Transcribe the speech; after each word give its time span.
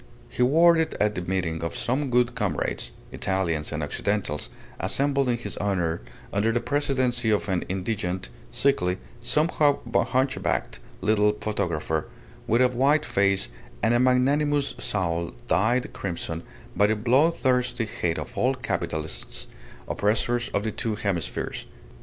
He 0.29 0.41
wore 0.41 0.77
it 0.77 0.95
at 0.99 1.13
the 1.13 1.21
meeting 1.21 1.61
of 1.61 1.75
some 1.77 2.09
good 2.09 2.33
comrades, 2.33 2.89
Italians 3.11 3.71
and 3.71 3.83
Occidentals, 3.83 4.49
assembled 4.79 5.29
in 5.29 5.37
his 5.37 5.59
honour 5.59 6.01
under 6.33 6.51
the 6.51 6.59
presidency 6.59 7.29
of 7.29 7.47
an 7.47 7.61
indigent, 7.69 8.29
sickly, 8.51 8.97
somewhat 9.21 9.83
hunchbacked 10.07 10.79
little 11.01 11.33
photographer, 11.39 12.07
with 12.47 12.63
a 12.63 12.69
white 12.69 13.05
face 13.05 13.47
and 13.83 13.93
a 13.93 13.99
magnanimous 13.99 14.73
soul 14.79 15.33
dyed 15.47 15.93
crimson 15.93 16.41
by 16.75 16.87
a 16.87 16.95
bloodthirsty 16.95 17.85
hate 17.85 18.17
of 18.17 18.35
all 18.35 18.55
capitalists, 18.55 19.47
oppressors 19.87 20.49
of 20.49 20.63
the 20.63 20.71
two 20.71 20.95
hemispheres. 20.95 21.67